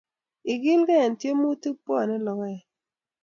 [0.53, 2.61] Ikilgei eng tiemutik pwoni logoek